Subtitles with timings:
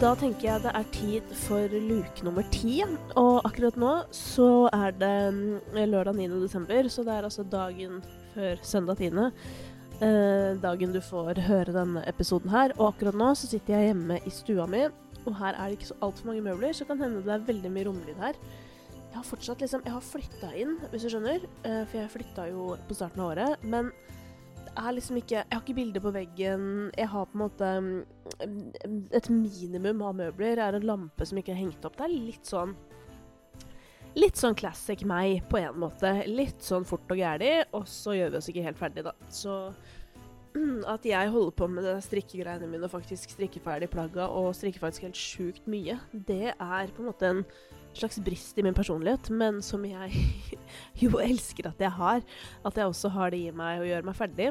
[0.00, 2.78] Da tenker jeg det er tid for luke nummer ti.
[3.20, 6.38] Og akkurat nå så er det mm, lørdag 9.
[6.40, 7.98] desember, så det er altså dagen
[8.32, 9.26] før søndag 10.
[10.00, 12.72] Eh, dagen du får høre denne episoden her.
[12.78, 14.86] Og akkurat nå så sitter jeg hjemme i stua mi,
[15.26, 17.74] og her er det ikke så altfor mange møbler, så kan hende det er veldig
[17.76, 18.40] mye romlyd her.
[19.10, 22.48] Jeg har fortsatt liksom Jeg har flytta inn, hvis du skjønner, eh, for jeg flytta
[22.54, 23.68] jo på starten av året.
[23.68, 23.92] men
[24.78, 26.64] er liksom ikke Jeg har ikke bilder på veggen.
[26.96, 31.54] Jeg har på en måte mm, Et minimum av møbler er en lampe som ikke
[31.54, 31.98] er hengt opp.
[31.98, 32.76] Det er litt sånn
[34.18, 36.10] Litt sånn classic meg, på en måte.
[36.26, 39.12] Litt sånn fort og gæli, og så gjør vi oss ikke helt ferdig, da.
[39.30, 39.52] Så
[40.94, 45.06] at jeg holder på med strikkegreiene mine og faktisk strikker ferdig plagga, og strikker faktisk
[45.06, 47.44] helt sjukt mye, det er på en måte en
[47.94, 50.58] slags brist i min personlighet, men som jeg
[51.02, 52.26] jo elsker at jeg har.
[52.66, 54.50] At jeg også har det i meg å gjøre meg ferdig.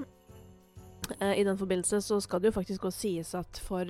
[1.18, 3.90] Eh, I den forbindelse så skal det jo faktisk også sies at for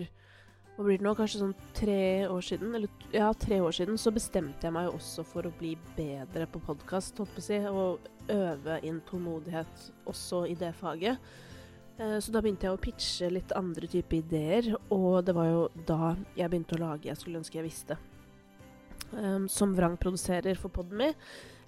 [0.79, 4.13] hva blir det nå, kanskje sånn tre år siden, eller ja, tre år siden, så
[4.15, 7.57] bestemte jeg meg jo også for å bli bedre på podkast, holdt på å si,
[7.67, 11.19] og øve inn tålmodighet også i det faget.
[11.99, 15.67] Eh, så da begynte jeg å pitche litt andre typer ideer, og det var jo
[15.89, 17.99] da jeg begynte å lage Jeg skulle ønske jeg visste.
[19.11, 21.11] Um, som Vrang produserer for Podme.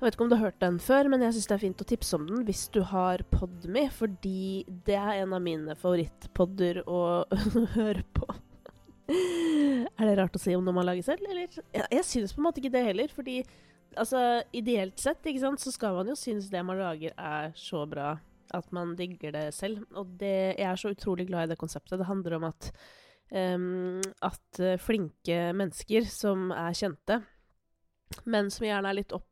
[0.02, 1.82] Jeg vet ikke om du har hørt den før, men jeg syns det er fint
[1.84, 6.80] å tipse om den hvis du har Podme, fordi det er en av mine favorittpodder
[6.90, 7.02] å
[7.76, 8.26] høre på.
[9.14, 11.54] er det rart å si om noe man lager selv, eller?
[11.54, 13.38] Jeg, jeg syns på en måte ikke det heller, fordi
[13.94, 17.86] altså, ideelt sett, ikke sant, så skal man jo synes det man lager er så
[17.86, 18.16] bra
[18.58, 19.86] at man digger det selv.
[19.94, 22.00] Og det, jeg er så utrolig glad i det konseptet.
[22.02, 22.74] Det handler om at
[23.30, 27.22] um, at flinke mennesker som er kjente,
[28.26, 29.30] men som gjerne er litt opp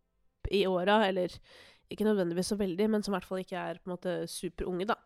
[0.52, 1.33] i åra, eller
[1.89, 4.86] ikke nødvendigvis så veldig, men som i hvert fall ikke er på en måte superunge,
[4.89, 4.97] da,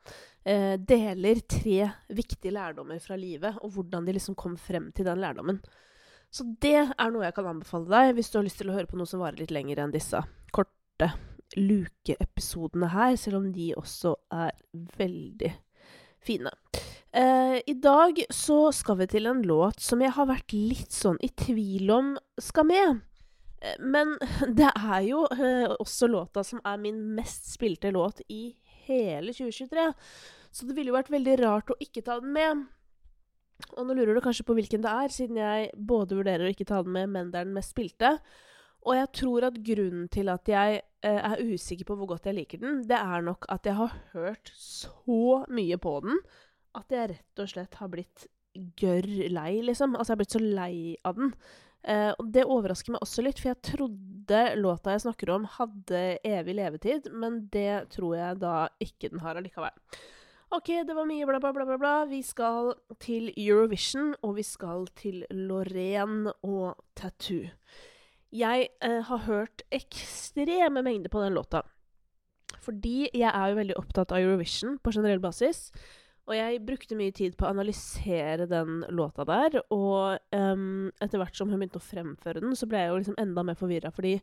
[0.46, 5.22] eh, deler tre viktige lærdommer fra livet, og hvordan de liksom kom frem til den
[5.24, 5.62] lærdommen.
[6.34, 8.90] Så det er noe jeg kan anbefale deg hvis du har lyst til å høre
[8.90, 10.20] på noe som varer litt lenger enn disse
[10.52, 11.12] korte
[11.54, 14.52] lukeepisodene her, selv om de også er
[14.98, 15.54] veldig
[16.26, 16.52] fine.
[17.14, 21.20] Eh, I dag så skal vi til en låt som jeg har vært litt sånn
[21.22, 23.04] i tvil om skal med.
[23.80, 24.16] Men
[24.60, 29.90] det er jo eh, også låta som er min mest spilte låt i hele 2023.
[30.54, 32.66] Så det ville jo vært veldig rart å ikke ta den med.
[33.78, 36.68] Og nå lurer du kanskje på hvilken det er, siden jeg både vurderer å ikke
[36.68, 38.18] ta den med, men det er den mest spilte.
[38.84, 42.38] Og jeg tror at grunnen til at jeg eh, er usikker på hvor godt jeg
[42.42, 46.20] liker den, det er nok at jeg har hørt så mye på den
[46.78, 48.26] at jeg rett og slett har blitt
[48.80, 49.96] gørr lei, liksom.
[49.96, 50.76] Altså, jeg har blitt så lei
[51.06, 51.32] av den.
[51.84, 56.04] Uh, og det overrasker meg også litt, for jeg trodde låta jeg snakker om, hadde
[56.24, 59.76] evig levetid, men det tror jeg da ikke den har allikevel.
[60.54, 61.94] OK, det var mye bla, bla, bla, bla, bla.
[62.08, 67.50] Vi skal til Eurovision, og vi skal til Lorraine og Tattoo.
[68.34, 71.64] Jeg uh, har hørt ekstreme mengder på den låta.
[72.64, 75.68] Fordi jeg er jo veldig opptatt av Eurovision på generell basis.
[76.24, 81.36] Og jeg brukte mye tid på å analysere den låta der, og um, etter hvert
[81.36, 84.14] som hun begynte å fremføre den, så ble jeg jo liksom enda mer forvirra, fordi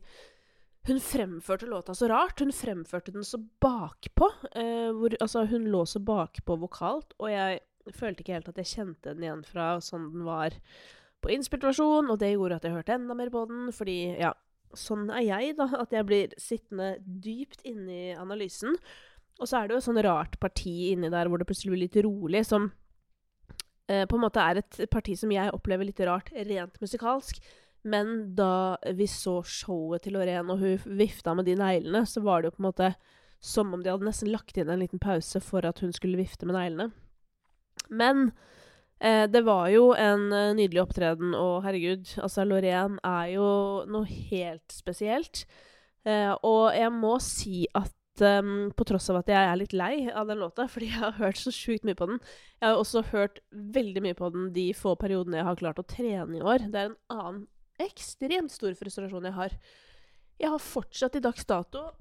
[0.89, 2.41] hun fremførte låta så rart.
[2.41, 4.31] Hun fremførte den så bakpå.
[4.55, 7.61] Uh, hvor, altså, hun lå så bakpå vokalt, og jeg
[7.93, 10.57] følte ikke helt at jeg kjente den igjen fra sånn den var
[11.21, 14.33] på inspirasjon, og det gjorde at jeg hørte enda mer på den, fordi, ja,
[14.73, 15.69] sånn er jeg, da.
[15.83, 18.77] At jeg blir sittende dypt inne i analysen.
[19.41, 21.83] Og så er det jo et sånn rart parti inni der hvor det plutselig blir
[21.87, 22.69] litt rolig, som
[23.89, 27.41] eh, på en måte er et parti som jeg opplever litt rart rent musikalsk.
[27.81, 32.41] Men da vi så showet til Lorén, og hun vifta med de neglene, så var
[32.41, 32.91] det jo på en måte
[33.41, 36.45] som om de hadde nesten lagt inn en liten pause for at hun skulle vifte
[36.45, 36.91] med neglene.
[37.89, 38.27] Men
[39.01, 43.49] eh, det var jo en uh, nydelig opptreden, og herregud, altså Lorén er jo
[43.89, 45.47] noe helt spesielt.
[46.05, 49.93] Eh, og jeg må si at um, på tross av at jeg er litt lei
[50.09, 52.19] av den låta, fordi jeg har hørt så sjukt mye på den.
[52.59, 55.87] Jeg har også hørt veldig mye på den de få periodene jeg har klart å
[55.87, 56.67] trene i år.
[56.67, 57.41] Det er en annen
[57.81, 59.57] ekstremt stor frustrasjon jeg har.
[60.41, 61.91] Jeg har fortsatt i dags dato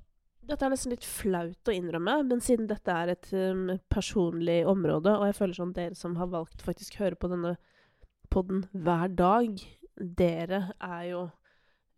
[0.41, 5.13] Dette er nesten litt flaut å innrømme, men siden dette er et um, personlig område,
[5.13, 7.53] og jeg føler sånn dere som har valgt faktisk høre på denne
[8.33, 9.61] podden hver dag,
[10.01, 11.21] dere er jo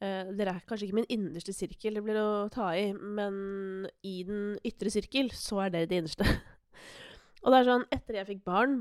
[0.03, 4.23] Uh, dere er kanskje ikke min innerste sirkel, det blir å ta i, men i
[4.27, 6.27] den ytre sirkel så er dere det innerste.
[7.45, 8.81] og det er sånn, etter jeg fikk barn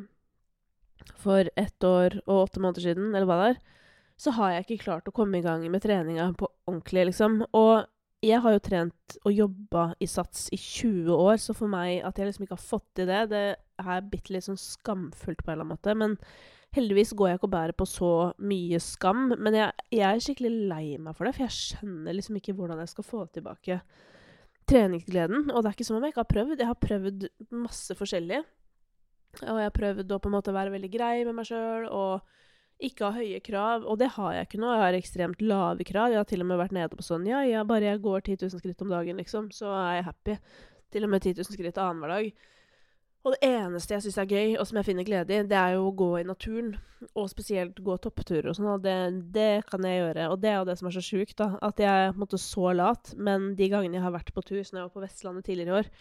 [1.21, 3.61] for ett år og åtte måneder siden, eller hva det er,
[4.21, 7.39] så har jeg ikke klart å komme i gang med treninga på ordentlig, liksom.
[7.57, 7.87] Og
[8.21, 12.19] jeg har jo trent og jobba i Sats i 20 år, så for meg at
[12.19, 13.45] jeg liksom ikke har fått til det, det
[13.81, 15.95] er bitte litt sånn skamfullt på en eller annen måte.
[15.97, 16.17] Men
[16.71, 18.09] Heldigvis går jeg ikke og bærer på så
[18.39, 22.37] mye skam, men jeg, jeg, er skikkelig lei meg for det, for jeg skjønner liksom
[22.39, 23.81] ikke hvordan jeg skal få tilbake
[24.71, 25.49] treningsgleden.
[25.51, 26.53] Og det er ikke som om jeg ikke har prøvd.
[26.61, 28.39] Jeg har prøvd masse forskjellig.
[29.41, 32.31] Og jeg har prøvd å på en måte være veldig grei med meg sjøl og
[32.81, 33.85] ikke ha høye krav.
[33.87, 34.71] Og det har jeg ikke nå.
[34.71, 36.11] Jeg har ekstremt lave krav.
[36.13, 38.47] Jeg har til og med vært nede på sånn Ja, ja, bare jeg går 10
[38.47, 40.37] 000 skritt om dagen, liksom, så er jeg happy.
[40.91, 42.47] Til og med 10 000 skritt annenhver dag.
[43.21, 45.75] Og det eneste jeg syns er gøy, og som jeg finner glede i, det er
[45.75, 46.71] jo å gå i naturen.
[47.17, 48.69] Og spesielt gå toppturer og sånn.
[48.73, 48.95] Og det,
[49.35, 50.29] det, kan jeg gjøre.
[50.33, 51.51] Og det er jo det som er så sjukt, da.
[51.61, 53.13] At jeg er på en måte så lat.
[53.17, 55.77] Men de gangene jeg har vært på tur, som jeg var på Vestlandet tidligere i
[55.83, 55.91] år,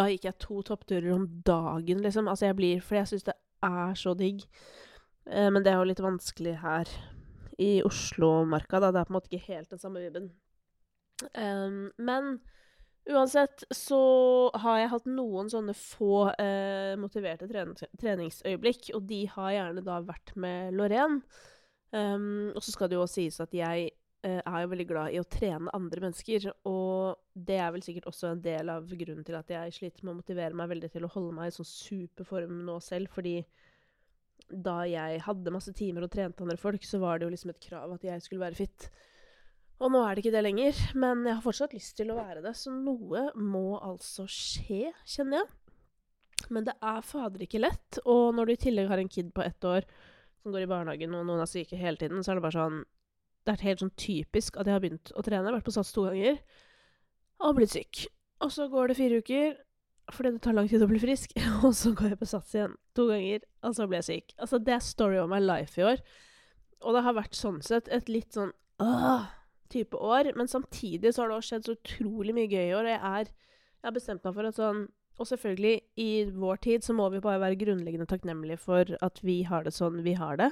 [0.00, 2.30] da gikk jeg to toppturer om dagen, liksom.
[2.32, 3.36] Altså jeg blir For jeg syns det
[3.70, 4.42] er så digg.
[5.30, 6.90] Eh, men det er jo litt vanskelig her
[7.62, 8.90] i Oslo-marka, da.
[8.90, 10.32] Det er på en måte ikke helt den samme vibben.
[11.38, 12.40] Um, men
[13.04, 13.98] Uansett så
[14.62, 19.98] har jeg hatt noen sånne få eh, motiverte trenings treningsøyeblikk, og de har gjerne da
[20.06, 21.20] vært med Lorraine.
[21.94, 23.90] Um, og så skal det jo også sies at jeg
[24.24, 28.08] eh, er jo veldig glad i å trene andre mennesker, og det er vel sikkert
[28.10, 31.06] også en del av grunnen til at jeg sliter med å motivere meg veldig til
[31.06, 33.36] å holde meg i sånn superform nå selv, fordi
[34.48, 37.62] da jeg hadde masse timer og trente andre folk, så var det jo liksom et
[37.68, 38.88] krav at jeg skulle være fit.
[39.82, 42.44] Og nå er det ikke det lenger, men jeg har fortsatt lyst til å være
[42.44, 45.50] det, så noe må altså skje, kjenner jeg.
[46.54, 49.42] Men det er fader ikke lett, og når du i tillegg har en kid på
[49.44, 49.86] ett år
[50.42, 52.82] som går i barnehagen, og noen er syke hele tiden, så er det bare sånn
[53.44, 56.06] Det er helt sånn typisk at jeg har begynt å trene, vært på Sats to
[56.06, 56.38] ganger,
[57.44, 58.06] og blitt syk.
[58.40, 59.58] Og så går det fire uker,
[60.12, 61.34] fordi det tar lang tid å bli frisk,
[61.66, 64.36] og så går jeg på Sats igjen to ganger, og så blir jeg syk.
[64.38, 66.04] Altså, det er story of my life i år.
[66.84, 69.28] Og det har vært sånn sett et litt sånn Åh,
[69.72, 70.32] type år.
[70.38, 73.00] Men samtidig så har det også skjedd så utrolig mye gøy i år, og jeg,
[73.00, 73.32] er,
[73.80, 77.20] jeg har bestemt meg for at sånn Og selvfølgelig, i vår tid så må vi
[77.22, 80.48] bare være grunnleggende takknemlige for at vi har det sånn vi har det.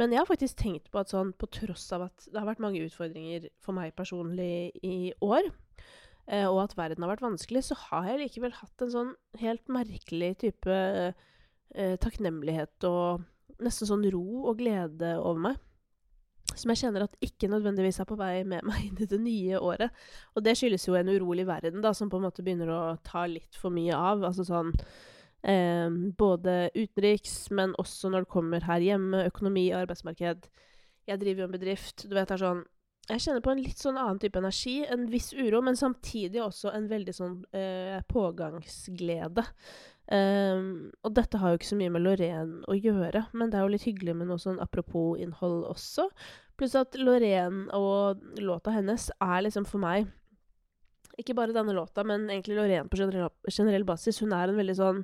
[0.00, 2.62] Men jeg har faktisk tenkt på at sånn, på tross av at det har vært
[2.64, 5.50] mange utfordringer for meg personlig i år,
[6.32, 9.12] eh, og at verden har vært vanskelig, så har jeg likevel hatt en sånn
[9.42, 13.26] helt merkelig type eh, takknemlighet og
[13.60, 15.60] nesten sånn ro og glede over meg
[16.56, 19.60] som jeg kjenner at ikke nødvendigvis er på vei med meg inn i det nye
[19.60, 19.94] året.
[20.34, 23.26] Og det skyldes jo en urolig verden, da, som på en måte begynner å ta
[23.30, 24.24] litt for mye av.
[24.30, 24.72] Altså sånn
[25.42, 25.88] eh,
[26.18, 30.50] Både utenriks, men også når det kommer her hjemme, økonomi, arbeidsmarked.
[31.10, 32.06] Jeg driver jo en bedrift.
[32.06, 32.66] Du vet, det er sånn
[33.10, 34.80] Jeg kjenner på en litt sånn annen type energi.
[34.86, 39.46] En viss uro, men samtidig også en veldig sånn eh, pågangsglede.
[40.10, 43.62] Um, og dette har jo ikke så mye med Lorraine å gjøre, men det er
[43.62, 46.08] jo litt hyggelig med noe sånn apropos-innhold også.
[46.58, 50.10] Pluss at Lorraine og låta hennes er liksom for meg
[51.20, 54.18] Ikke bare denne låta, men egentlig Lorraine på generell, generell basis.
[54.22, 55.00] Hun er en veldig sånn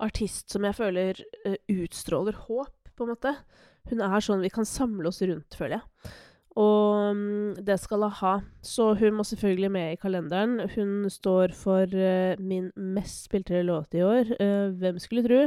[0.00, 3.34] artist som jeg føler uh, utstråler håp, på en måte.
[3.90, 6.12] Hun er sånn vi kan samle oss rundt, føler jeg.
[6.58, 8.34] Og um, det skal hun ha.
[8.62, 10.58] Så hun må selvfølgelig med i kalenderen.
[10.74, 14.34] Hun står for uh, min mest spilte låt i år.
[14.40, 15.44] Uh, hvem skulle tro?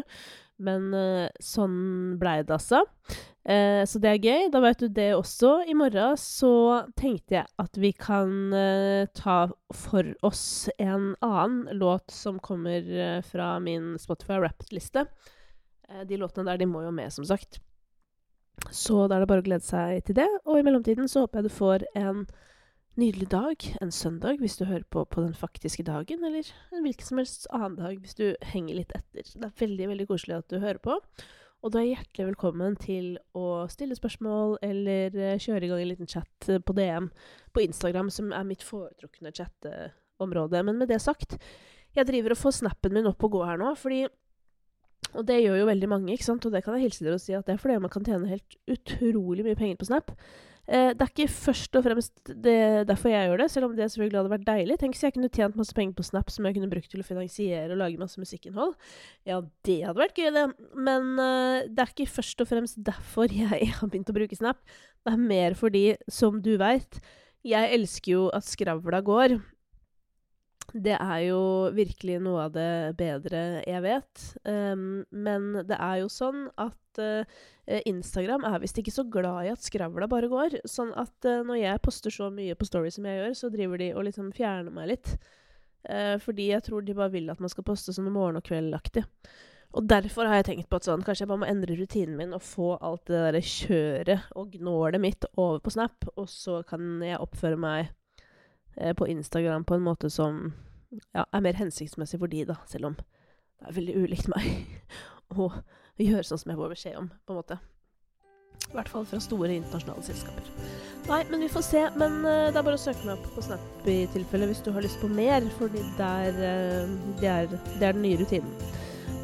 [0.63, 2.83] Men uh, sånn blei det, altså.
[3.44, 4.45] så det er gøy.
[4.53, 5.65] Da vet du det også.
[5.67, 6.53] I morgen så
[6.95, 8.53] tenkte jeg at vi kan
[9.17, 9.35] ta
[9.75, 12.88] for oss en annen låt som kommer
[13.27, 15.03] fra min Spotify Wrapped-liste.
[16.07, 17.59] de låtene der, de må jo med, som sagt.
[18.73, 20.29] Så da er det bare å glede seg til det.
[20.48, 22.25] Og i mellomtiden så håper jeg du får en
[23.00, 27.07] nydelig dag, en søndag, hvis du hører på på den faktiske dagen, eller en hvilken
[27.07, 29.25] som helst annen dag hvis du henger litt etter.
[29.25, 31.00] Det er veldig, veldig koselig at du hører på.
[31.63, 35.91] Og du er hjertelig velkommen til å stille spørsmål eller uh, kjøre i gang en
[35.93, 37.07] liten chat uh, på DM
[37.55, 40.60] på Instagram, som er mitt foretrukne chatteområde.
[40.67, 41.38] Men med det sagt,
[41.95, 44.03] jeg driver og får snappen min opp og gå her nå, fordi
[45.13, 46.46] og det gjør jo veldig mange, ikke sant?
[46.46, 48.32] og det kan jeg hilse dere og si at det er fordi man kan tjene
[48.32, 50.13] helt utrolig mye penger på Snap.
[50.63, 53.89] Eh, det er ikke først og fremst det, derfor jeg gjør det, selv om det
[53.91, 54.77] selvfølgelig hadde vært deilig.
[54.79, 57.08] Tenk hvis jeg kunne tjent masse penger på Snap som jeg kunne brukt til å
[57.08, 58.72] finansiere og lage masse musikkinnhold.
[59.27, 60.46] Ja, det hadde vært gøy, det.
[60.79, 64.63] Men eh, det er ikke først og fremst derfor jeg har begynt å bruke Snap.
[65.03, 67.01] Det er mer fordi, som du veit,
[67.43, 69.36] jeg elsker jo at skravla går.
[70.72, 71.41] Det er jo
[71.75, 74.24] virkelig noe av det bedre jeg vet.
[74.48, 77.27] Um, men det er jo sånn at uh,
[77.89, 80.58] Instagram er visst ikke så glad i at skravla bare går.
[80.70, 83.84] Sånn at uh, når jeg poster så mye på Story som jeg gjør, så driver
[83.84, 85.15] de og liksom fjerner meg litt.
[85.84, 89.05] Uh, fordi jeg tror de bare vil at man skal poste sånn morgen og kveld-aktig.
[89.74, 92.36] Og derfor har jeg tenkt på at sånn, kanskje jeg bare må endre rutinen min
[92.38, 97.01] og få alt det der kjøret og gnålet mitt over på Snap, og så kan
[97.01, 97.89] jeg oppføre meg
[98.75, 100.53] Eh, på Instagram på en måte som
[101.13, 104.48] ja, er mer hensiktsmessig for de, da, selv om det er veldig ulikt meg
[105.38, 105.51] å
[106.01, 107.60] gjøre sånn som jeg får beskjed om, på en måte.
[108.63, 110.50] I hvert fall fra store internasjonale selskaper.
[111.10, 111.82] Nei, men vi får se.
[112.00, 114.72] Men uh, det er bare å søke meg opp på Snap i tilfelle hvis du
[114.74, 118.58] har lyst på mer, fordi der, uh, det, er, det er den nye rutinen.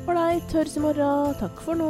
[0.10, 1.38] Ålreit, høres i morgen.
[1.41, 1.89] Takk for nå.